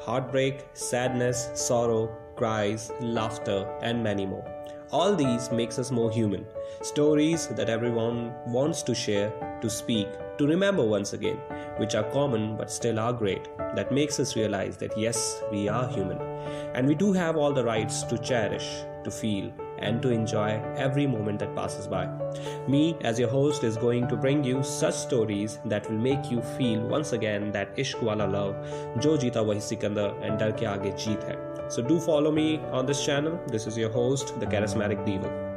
heartbreak, 0.00 0.66
sadness, 0.72 1.50
sorrow, 1.54 2.08
cries, 2.36 2.90
laughter, 3.00 3.66
and 3.82 4.02
many 4.02 4.24
more. 4.24 4.46
All 4.90 5.14
these 5.14 5.50
makes 5.52 5.78
us 5.78 5.90
more 5.90 6.10
human. 6.10 6.46
Stories 6.80 7.48
that 7.48 7.68
everyone 7.68 8.32
wants 8.46 8.82
to 8.84 8.94
share, 8.94 9.30
to 9.60 9.68
speak, 9.68 10.08
to 10.38 10.46
remember 10.46 10.82
once 10.82 11.12
again, 11.12 11.38
which 11.76 11.94
are 11.94 12.10
common 12.10 12.56
but 12.56 12.70
still 12.70 12.98
are 12.98 13.12
great. 13.12 13.48
That 13.76 13.92
makes 13.92 14.18
us 14.18 14.36
realize 14.36 14.76
that 14.78 14.96
yes, 14.96 15.42
we 15.52 15.68
are 15.68 15.86
human. 15.88 16.18
And 16.74 16.86
we 16.86 16.94
do 16.94 17.12
have 17.12 17.36
all 17.36 17.52
the 17.52 17.64
rights 17.64 18.02
to 18.04 18.16
cherish, 18.16 18.68
to 19.04 19.10
feel, 19.10 19.52
and 19.80 20.02
to 20.02 20.10
enjoy 20.10 20.60
every 20.76 21.06
moment 21.06 21.38
that 21.40 21.54
passes 21.54 21.86
by. 21.86 22.06
Me, 22.66 22.96
as 23.02 23.18
your 23.18 23.28
host, 23.28 23.64
is 23.64 23.76
going 23.76 24.08
to 24.08 24.16
bring 24.16 24.44
you 24.44 24.62
such 24.62 24.94
stories 24.94 25.58
that 25.64 25.88
will 25.90 25.98
make 25.98 26.30
you 26.30 26.42
feel 26.42 26.80
once 26.80 27.12
again 27.12 27.50
that 27.52 27.76
ishq 27.76 28.02
wala 28.02 28.24
love, 28.24 28.54
jo 29.00 29.16
jeeta 29.16 29.44
wahi 29.44 29.60
sikandar, 29.60 30.14
and 30.22 30.38
dar 30.38 30.52
ke 30.52 30.70
aage 30.76 30.94
jeet 31.04 31.28
hai. 31.28 31.36
So 31.68 31.82
do 31.82 32.00
follow 32.00 32.30
me 32.30 32.60
on 32.72 32.86
this 32.86 33.04
channel. 33.04 33.38
This 33.46 33.66
is 33.66 33.76
your 33.76 33.90
host, 33.90 34.38
the 34.40 34.46
charismatic 34.46 35.04
diva. 35.04 35.47